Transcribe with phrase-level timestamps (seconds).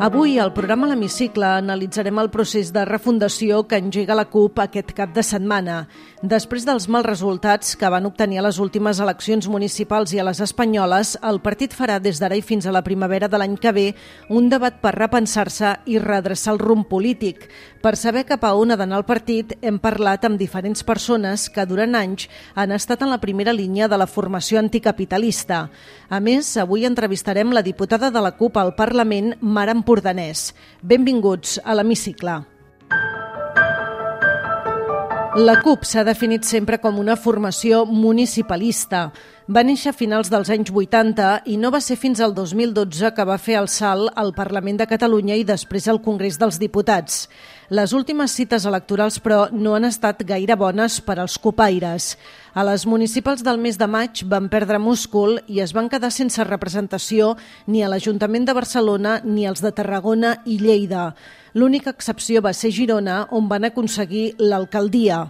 [0.00, 5.10] Avui, al programa L'Hemicicle, analitzarem el procés de refundació que engega la CUP aquest cap
[5.10, 5.88] de setmana.
[6.22, 10.38] Després dels mals resultats que van obtenir a les últimes eleccions municipals i a les
[10.44, 13.86] espanyoles, el partit farà des d'ara i fins a la primavera de l'any que ve
[14.30, 17.48] un debat per repensar-se i redreçar el rumb polític.
[17.82, 21.66] Per saber cap a on ha d'anar el partit, hem parlat amb diferents persones que
[21.66, 25.68] durant anys han estat en la primera línia de la formació anticapitalista.
[26.08, 30.52] A més, avui entrevistarem la diputada de la CUP al Parlament, Mara Empordanès.
[30.84, 32.34] Benvinguts a l'Hemicicle.
[35.38, 39.06] La CUP s'ha definit sempre com una formació municipalista.
[39.48, 43.24] Va néixer a finals dels anys 80 i no va ser fins al 2012 que
[43.24, 47.22] va fer el salt al Parlament de Catalunya i després al Congrés dels Diputats.
[47.68, 52.14] Les últimes cites electorals, però, no han estat gaire bones per als copaires.
[52.56, 56.40] A les municipals del mes de maig van perdre múscul i es van quedar sense
[56.48, 57.34] representació
[57.66, 61.10] ni a l'Ajuntament de Barcelona ni als de Tarragona i Lleida.
[61.52, 65.26] L'única excepció va ser Girona, on van aconseguir l'alcaldia.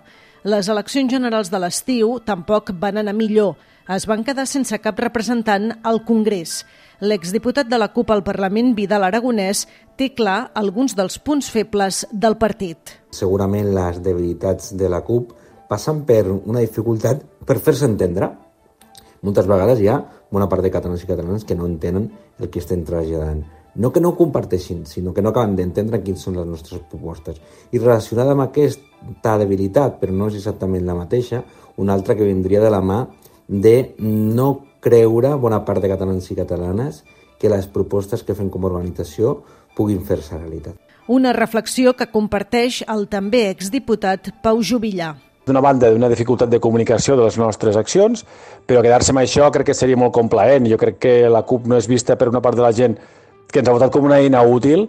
[0.47, 3.57] Les eleccions generals de l'estiu tampoc van anar millor
[3.97, 6.61] es van quedar sense cap representant al Congrés.
[7.00, 9.64] L'exdiputat de la CUP al Parlament, Vidal Aragonès,
[9.97, 12.98] té clar alguns dels punts febles del partit.
[13.16, 15.33] Segurament les debilitats de la CUP
[15.70, 18.28] passen per una dificultat per fer-se entendre.
[19.25, 22.61] Moltes vegades hi ha bona part de catalans i catalanes que no entenen el que
[22.61, 23.47] estem traslladant.
[23.78, 27.39] No que no ho comparteixin, sinó que no acaben d'entendre quines són les nostres propostes.
[27.72, 31.44] I relacionada amb aquesta debilitat, però no és exactament la mateixa,
[31.78, 32.98] una altra que vindria de la mà
[33.49, 34.51] de no
[34.85, 37.03] creure bona part de catalans i catalanes
[37.41, 39.39] que les propostes que fem com a organització
[39.77, 40.77] puguin fer-se realitat.
[41.09, 45.15] Una reflexió que comparteix el també exdiputat Pau Jubillà.
[45.49, 48.27] D'una banda, d'una dificultat de comunicació de les nostres accions,
[48.69, 50.69] però quedar-se amb això crec que seria molt complaent.
[50.69, 52.99] Jo crec que la CUP no és vista per una part de la gent
[53.49, 54.84] que ens ha votat com una eina útil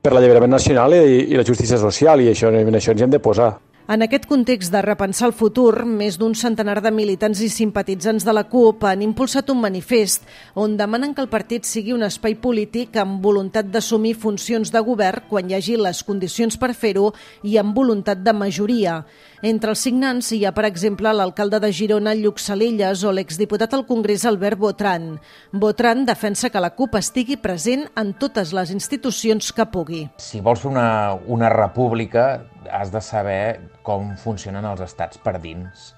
[0.00, 3.20] per l'alliberament nacional i, i la justícia social, i això, en això ens hem de
[3.20, 3.52] posar.
[3.90, 8.30] En aquest context de repensar el futur, més d'un centenar de militants i simpatitzants de
[8.36, 12.94] la CUP han impulsat un manifest on demanen que el partit sigui un espai polític
[13.02, 17.08] amb voluntat d'assumir funcions de govern quan hi hagi les condicions per fer-ho
[17.42, 19.00] i amb voluntat de majoria.
[19.42, 23.86] Entre els signants hi ha, per exemple, l'alcalde de Girona, Lluc Salelles, o l'exdiputat al
[23.88, 25.16] Congrés, Albert Botran.
[25.50, 30.04] Botran defensa que la CUP estigui present en totes les institucions que pugui.
[30.22, 30.90] Si vols fer una,
[31.26, 35.94] una república, has de saber com funcionen els estats per dins.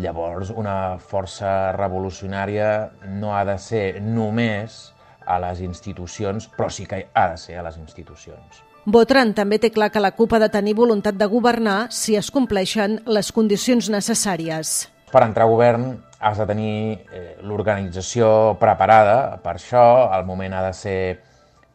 [0.00, 4.92] Llavors, una força revolucionària no ha de ser només
[5.26, 8.62] a les institucions, però sí que ha de ser a les institucions.
[8.82, 12.32] Botran també té clar que la CUP ha de tenir voluntat de governar si es
[12.34, 14.88] compleixen les condicions necessàries.
[15.12, 15.84] Per entrar a govern
[16.18, 16.74] has de tenir
[17.12, 19.84] eh, l'organització preparada per això,
[20.16, 20.98] el moment ha de ser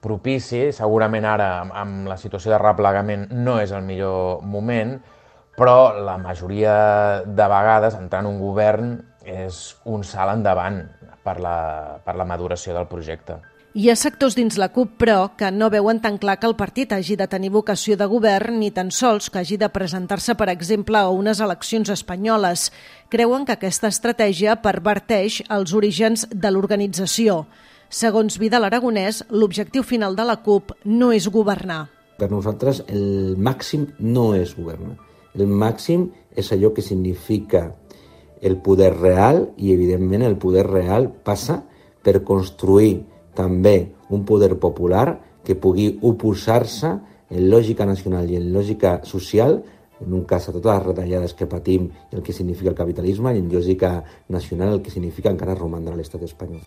[0.03, 0.68] propici.
[0.75, 1.50] Segurament ara,
[1.81, 4.97] amb la situació de replegament, no és el millor moment,
[5.58, 6.78] però la majoria
[7.25, 8.96] de vegades entrar en un govern
[9.28, 10.84] és un salt endavant
[11.25, 13.40] per la, per la maduració del projecte.
[13.78, 16.96] Hi ha sectors dins la CUP, però, que no veuen tan clar que el partit
[16.96, 20.97] hagi de tenir vocació de govern ni tan sols que hagi de presentar-se, per exemple,
[20.97, 22.72] a unes eleccions espanyoles.
[23.14, 27.44] Creuen que aquesta estratègia perverteix els orígens de l'organització.
[27.90, 31.86] Segons Vidal Aragonès, l'objectiu final de la CUP no és governar.
[32.20, 34.98] Per nosaltres el màxim no és governar.
[35.38, 37.70] El màxim és allò que significa
[38.42, 41.62] el poder real i, evidentment, el poder real passa
[42.03, 43.06] per construir
[43.38, 45.08] també un poder popular
[45.46, 46.92] que pugui oposar-se
[47.30, 49.62] en lògica nacional i en lògica social
[50.02, 53.40] en un cas a totes les retallades que patim el que significa el capitalisme i
[53.42, 56.62] en lògica nacional el que significa encara romandre l'estat espanyol.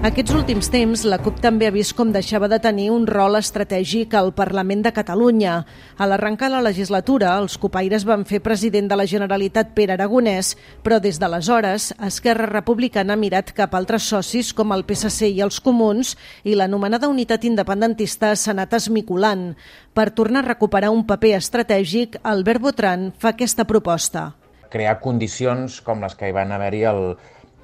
[0.00, 4.14] Aquests últims temps, la CUP també ha vist com deixava de tenir un rol estratègic
[4.16, 5.58] al Parlament de Catalunya.
[6.00, 11.02] A l'arrencar la legislatura, els copaires van fer president de la Generalitat Pere Aragonès, però
[11.04, 15.60] des d'aleshores, Esquerra Republicana ha mirat cap a altres socis com el PSC i els
[15.60, 16.14] Comuns
[16.48, 19.50] i l'anomenada unitat independentista s'ha anat esmiculant.
[19.92, 24.30] Per tornar a recuperar un paper estratègic, Albert Botran fa aquesta proposta.
[24.72, 27.08] Crear condicions com les que hi van haver-hi el,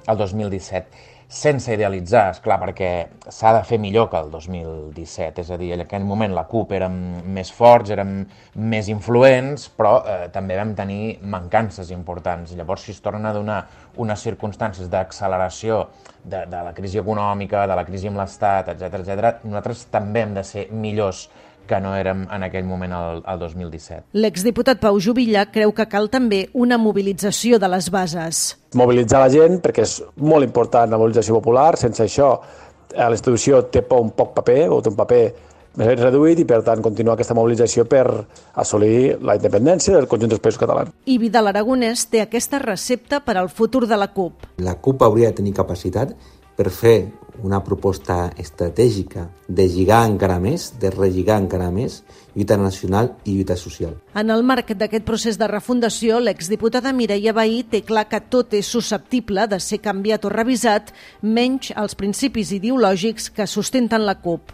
[0.05, 2.89] el 2017 sense idealitzar, és clar, perquè
[3.27, 6.71] s'ha de fer millor que el 2017, és a dir, en aquell moment la CUP
[6.77, 6.95] érem
[7.35, 8.21] més forts, érem
[8.55, 12.55] més influents, però eh, també vam tenir mancances importants.
[12.55, 13.59] Llavors, si es tornen a donar
[13.99, 15.83] unes circumstàncies d'acceleració
[16.23, 20.37] de, de la crisi econòmica, de la crisi amb l'Estat, etc etc, nosaltres també hem
[20.37, 21.27] de ser millors
[21.67, 24.13] que no érem en aquell moment al, al 2017.
[24.17, 28.45] L'exdiputat Pau Jubilla creu que cal també una mobilització de les bases.
[28.77, 33.65] Mobilitzar la gent, perquè és molt important la mobilització popular, sense això eh, la institució
[33.71, 35.21] té un poc paper, o té un paper
[35.77, 38.05] més reduït i, per tant, continuar aquesta mobilització per
[38.57, 40.93] assolir la independència del conjunt dels països catalans.
[41.05, 44.49] I Vidal Aragonès té aquesta recepta per al futur de la CUP.
[44.65, 46.15] La CUP hauria de tenir capacitat
[46.57, 46.97] per fer
[47.43, 52.01] una proposta estratègica de lligar encara més, de relligar encara més,
[52.35, 53.95] lluita nacional i lluita social.
[54.15, 58.67] En el marc d'aquest procés de refundació, l'exdiputada Mireia Bahí té clar que tot és
[58.67, 64.53] susceptible de ser canviat o revisat, menys els principis ideològics que sustenten la CUP.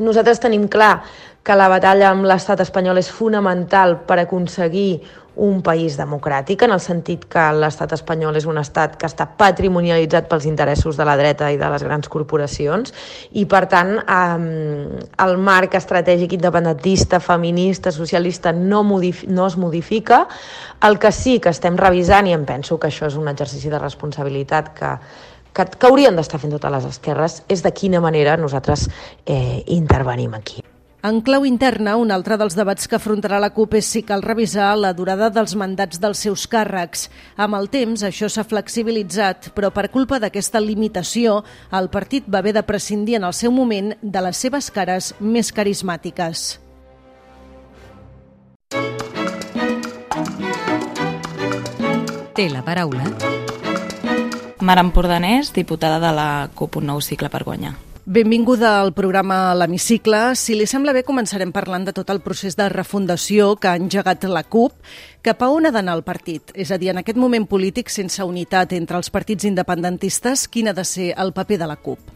[0.00, 1.02] Nosaltres tenim clar
[1.44, 5.02] que la batalla amb l'estat espanyol és fonamental per aconseguir
[5.36, 10.28] un país democràtic, en el sentit que l'estat espanyol és un estat que està patrimonialitzat
[10.28, 12.92] pels interessos de la dreta i de les grans corporacions,
[13.32, 20.26] i per tant eh, el marc estratègic independentista, feminista, socialista no, no es modifica.
[20.82, 23.80] El que sí que estem revisant, i em penso que això és un exercici de
[23.80, 24.92] responsabilitat que,
[25.52, 28.88] que, que haurien d'estar fent totes les esquerres, és de quina manera nosaltres
[29.24, 30.71] eh, intervenim aquí.
[31.02, 34.68] En clau interna, un altre dels debats que afrontarà la CUP és si cal revisar
[34.78, 37.08] la durada dels mandats dels seus càrrecs.
[37.34, 41.40] Amb el temps, això s'ha flexibilitzat, però per culpa d'aquesta limitació,
[41.74, 45.50] el partit va haver de prescindir en el seu moment de les seves cares més
[45.50, 46.46] carismàtiques.
[52.32, 53.10] Té la paraula.
[54.62, 57.91] Mar Empordanès, diputada de la CUP Un Nou Cicle per Guanyar.
[58.04, 60.34] Benvinguda al programa L'Hemicicle.
[60.34, 64.26] Si li sembla bé, començarem parlant de tot el procés de refundació que ha engegat
[64.26, 64.74] la CUP.
[65.22, 66.50] Cap a on ha d'anar el partit?
[66.58, 70.74] És a dir, en aquest moment polític sense unitat entre els partits independentistes, quin ha
[70.74, 72.11] de ser el paper de la CUP?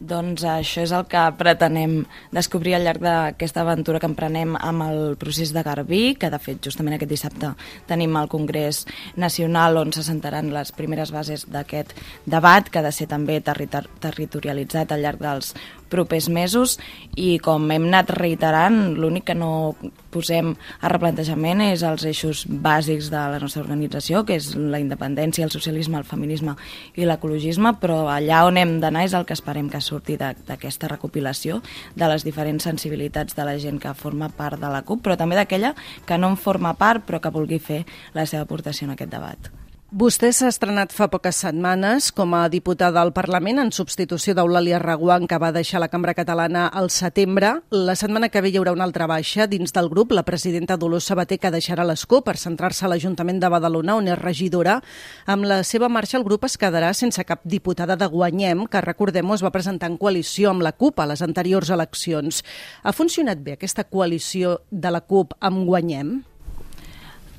[0.00, 1.98] Doncs això és el que pretenem
[2.32, 6.62] descobrir al llarg d'aquesta aventura que emprenem amb el procés de Garbí, que de fet
[6.64, 7.50] justament aquest dissabte
[7.90, 8.86] tenim el Congrés
[9.20, 11.92] Nacional on se sentaran les primeres bases d'aquest
[12.24, 15.52] debat, que ha de ser també territor territorialitzat al llarg dels
[15.90, 16.78] propers mesos
[17.18, 19.74] i com hem anat reiterant, l'únic que no
[20.10, 25.44] posem a replantejament és els eixos bàsics de la nostra organització, que és la independència,
[25.46, 26.56] el socialisme, el feminisme
[26.96, 31.60] i l'ecologisme, però allà on hem d'anar és el que esperem que surti d'aquesta recopilació
[31.94, 35.38] de les diferents sensibilitats de la gent que forma part de la CUP, però també
[35.38, 35.74] d'aquella
[36.06, 37.84] que no en forma part però que vulgui fer
[38.14, 39.59] la seva aportació en aquest debat.
[39.90, 45.26] Vostè s'ha estrenat fa poques setmanes com a diputada al Parlament en substitució d'Eulàlia Raguant,
[45.26, 47.56] que va deixar la cambra catalana al setembre.
[47.74, 51.10] La setmana que ve hi haurà una altra baixa dins del grup, la presidenta Dolors
[51.10, 54.78] Sabater, que deixarà l'escó per centrar-se a l'Ajuntament de Badalona, on és regidora.
[55.26, 59.34] Amb la seva marxa, el grup es quedarà sense cap diputada de Guanyem, que, recordem
[59.34, 62.44] es va presentar en coalició amb la CUP a les anteriors eleccions.
[62.84, 66.20] Ha funcionat bé aquesta coalició de la CUP amb Guanyem?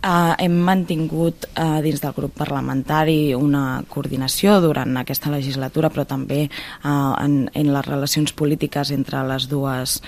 [0.01, 6.47] Uh, hem mantingut uh, dins del grup parlamentari una coordinació durant aquesta legislatura, però també
[6.47, 9.99] uh, en, en les relacions polítiques entre les dues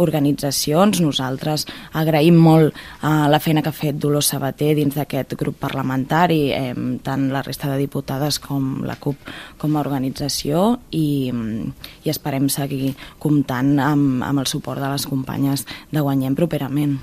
[0.00, 1.02] organitzacions.
[1.04, 6.46] Nosaltres agraïm molt uh, la feina que ha fet Dolors Sabater dins d'aquest grup parlamentari,
[6.56, 6.72] eh,
[7.04, 12.94] tant la resta de diputades com la CUP com a organització i, i esperem seguir
[13.20, 16.96] comptant amb, amb el suport de les companyes de Guanyem properament.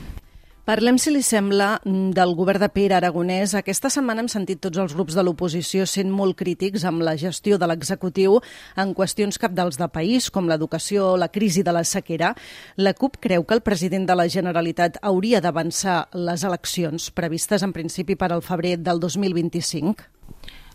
[0.70, 1.80] Parlem, si li sembla,
[2.14, 3.56] del govern de Pere Aragonès.
[3.58, 7.58] Aquesta setmana hem sentit tots els grups de l'oposició sent molt crítics amb la gestió
[7.58, 8.36] de l'executiu
[8.78, 12.36] en qüestions capdals de país, com l'educació o la crisi de la sequera.
[12.78, 17.74] La CUP creu que el president de la Generalitat hauria d'avançar les eleccions previstes en
[17.74, 20.06] principi per al febrer del 2025?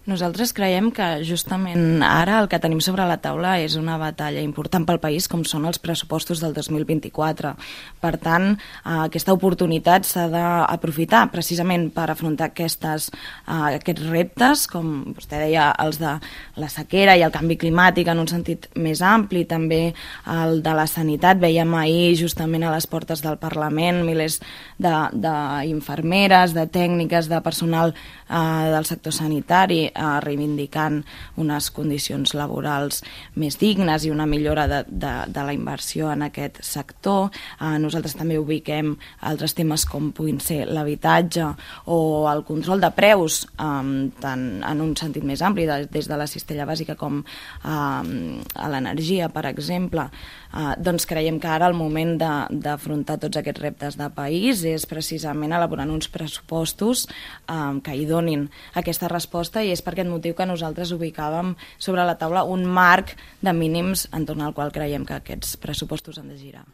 [0.05, 4.85] Nosaltres creiem que justament ara el que tenim sobre la taula és una batalla important
[4.85, 7.55] pel país com són els pressupostos del 2024.
[8.03, 13.09] Per tant, eh, aquesta oportunitat s'ha d'aprofitar precisament per afrontar aquestes,
[13.49, 16.13] eh, aquests reptes, com vostè deia, els de
[16.57, 19.95] la sequera i el canvi climàtic en un sentit més ampli, també
[20.27, 21.41] el de la sanitat.
[21.41, 24.43] Veiem ahir justament a les portes del Parlament milers
[24.77, 27.95] d'infermeres, de, de, de tècniques, de personal
[28.29, 31.03] eh, del sector sanitari eh, reivindicant
[31.41, 33.03] unes condicions laborals
[33.41, 37.31] més dignes i una millora de, de, de la inversió en aquest sector.
[37.61, 41.47] Eh, nosaltres també ubiquem altres temes com puguin ser l'habitatge
[41.87, 41.99] o
[42.31, 46.29] el control de preus, eh, tant en un sentit més ampli, de, des de la
[46.31, 50.09] cistella bàsica com eh, a l'energia, per exemple,
[50.55, 55.55] eh, doncs creiem que ara el moment d'afrontar tots aquests reptes de país és precisament
[55.55, 60.49] elaborant uns pressupostos eh, que hi donin aquesta resposta i és per aquest motiu que
[60.49, 63.15] nosaltres ubicàvem sobre la taula un marc
[63.45, 66.65] de mínims entorn al qual creiem que aquests pressupostos han de girar.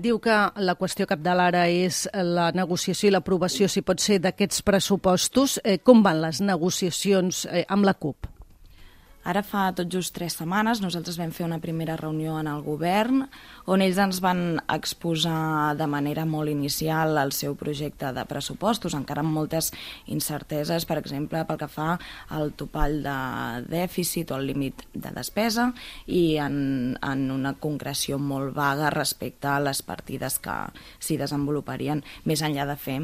[0.00, 4.62] Diu que la qüestió capdalt ara és la negociació i l'aprovació, si pot ser, d'aquests
[4.62, 5.58] pressupostos.
[5.64, 8.29] Eh, com van les negociacions eh, amb la CUP?
[9.20, 13.26] Ara fa tot just tres setmanes nosaltres vam fer una primera reunió en el govern
[13.68, 19.20] on ells ens van exposar de manera molt inicial el seu projecte de pressupostos, encara
[19.20, 19.70] amb moltes
[20.08, 21.90] incerteses, per exemple, pel que fa
[22.32, 23.18] al topall de
[23.68, 25.68] dèficit o al límit de despesa
[26.06, 30.56] i en, en una concreció molt vaga respecte a les partides que
[30.98, 32.98] s'hi desenvoluparien, més enllà de fer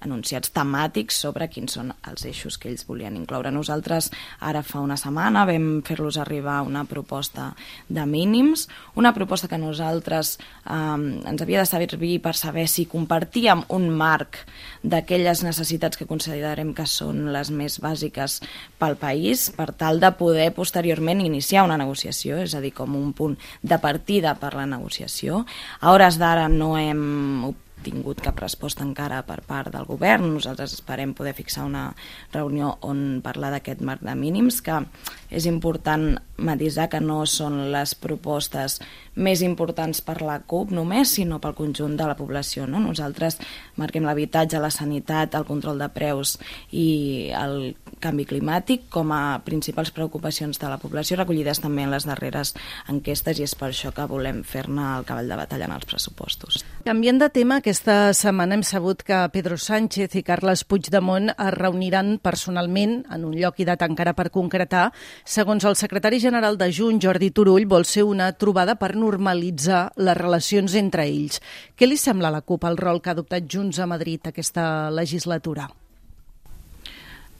[0.00, 3.52] anunciats temàtics sobre quins són els eixos que ells volien incloure.
[3.52, 7.50] Nosaltres ara fa una setmana vam fer-los arribar una proposta
[7.88, 13.64] de mínims, una proposta que nosaltres eh, ens havia de servir per saber si compartíem
[13.68, 14.44] un marc
[14.82, 18.40] d'aquelles necessitats que considerem que són les més bàsiques
[18.80, 23.12] pel país, per tal de poder posteriorment iniciar una negociació, és a dir, com un
[23.16, 25.44] punt de partida per la negociació.
[25.80, 27.52] A hores d'ara no hem
[27.84, 30.28] tingut cap resposta encara per part del govern.
[30.36, 31.88] Nosaltres esperem poder fixar una
[32.32, 34.82] reunió on parlar d'aquest marc de mínims, que
[35.30, 38.80] és important matisar que no són les propostes
[39.20, 42.66] més importants per la CUP només, sinó pel conjunt de la població.
[42.70, 42.80] No?
[42.80, 43.38] Nosaltres
[43.80, 46.36] marquem l'habitatge, la sanitat, el control de preus
[46.72, 52.06] i el canvi climàtic com a principals preocupacions de la població recollides també en les
[52.08, 52.54] darreres
[52.88, 56.62] enquestes i és per això que volem fer-ne el cavall de batalla en els pressupostos.
[56.86, 62.16] Canviant de tema, aquesta setmana hem sabut que Pedro Sánchez i Carles Puigdemont es reuniran
[62.22, 64.88] personalment en un lloc i data encara per concretar.
[65.28, 70.16] Segons el secretari general de Junts, Jordi Turull, vol ser una trobada per normalitzar les
[70.16, 71.40] relacions entre ells.
[71.74, 74.90] Què li sembla a la CUP el rol que ha adoptat Junts a Madrid aquesta
[74.90, 75.66] legislatura?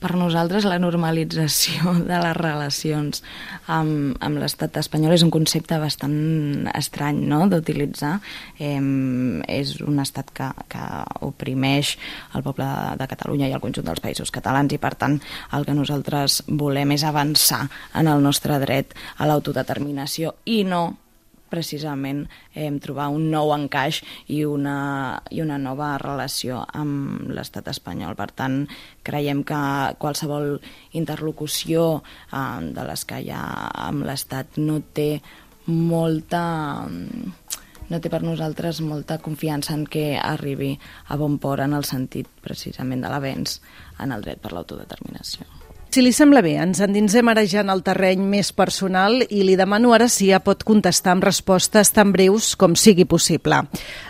[0.01, 3.23] Per nosaltres la normalització de les relacions
[3.69, 7.43] amb, amb l'estat espanyol és un concepte bastant estrany no?
[7.51, 8.17] d'utilitzar.
[8.59, 8.81] Eh,
[9.61, 10.87] és un estat que, que
[11.27, 11.97] oprimeix
[12.35, 15.21] el poble de, de Catalunya i el conjunt dels països catalans i per tant
[15.57, 20.85] el que nosaltres volem és avançar en el nostre dret a l'autodeterminació i no
[21.51, 24.01] precisament eh, trobar un nou encaix
[24.33, 28.17] i una, i una nova relació amb l'estat espanyol.
[28.19, 28.63] Per tant,
[29.07, 29.61] creiem que
[30.01, 30.57] qualsevol
[30.97, 33.45] interlocució eh, de les que hi ha
[33.91, 35.13] amb l'estat no té
[35.71, 36.45] molta
[37.91, 40.77] no té per nosaltres molta confiança en que arribi
[41.11, 43.59] a bon port en el sentit precisament de l'avenç
[43.99, 45.60] en el dret per l'autodeterminació.
[45.91, 49.57] Si li sembla bé, ens endinsem ara ja en el terreny més personal i li
[49.59, 53.59] demano ara si ja pot contestar amb respostes tan breus com sigui possible.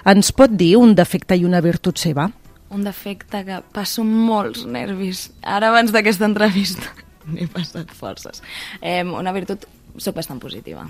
[0.04, 2.26] Ens pot dir un defecte i una virtut seva?
[2.68, 5.30] Un defecte que passo molts nervis.
[5.40, 6.84] Ara, abans d'aquesta entrevista,
[7.32, 8.44] n'he passat forces.
[8.82, 9.64] Eh, una virtut,
[9.96, 10.84] sóc bastant positiva.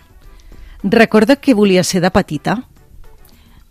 [0.82, 2.56] Recorda que volia ser de petita?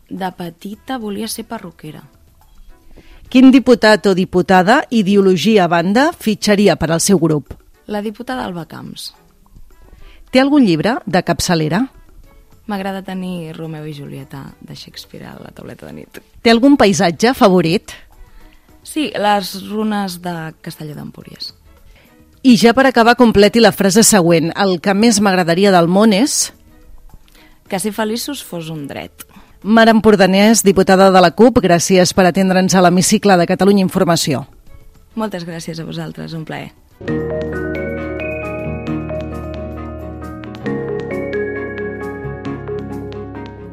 [0.08, 2.06] De petita volia ser perruquera.
[3.30, 7.54] Quin diputat o diputada, ideologia a banda, fitxaria per al seu grup?
[7.86, 9.12] La diputada Alba Camps.
[10.34, 11.84] Té algun llibre de capçalera?
[12.66, 16.20] M'agrada tenir Romeo i Julieta de Shakespeare a la tauleta de nit.
[16.42, 17.94] Té algun paisatge favorit?
[18.82, 21.54] Sí, les runes de Castelló d'Empúries.
[22.42, 24.50] I ja per acabar, completi la frase següent.
[24.58, 26.48] El que més m'agradaria del món és...
[27.70, 29.29] Que ser feliços fos un dret.
[29.62, 34.46] Mare Empordanès, diputada de la CUP, gràcies per atendre'ns a l'hemicicle de Catalunya Informació.
[35.20, 36.72] Moltes gràcies a vosaltres, un plaer.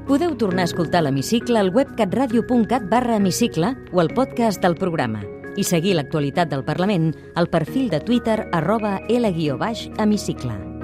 [0.07, 5.23] Podeu tornar a escoltar l'hemicicle al web catradio.cat barra hemicicle o al podcast del programa
[5.57, 10.76] i seguir l'actualitat del Parlament al perfil de Twitter arroba L-hemicicle.